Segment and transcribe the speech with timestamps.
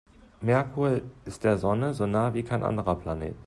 [0.41, 3.35] Merkur ist der Sonne so nah wie kein anderer Planet.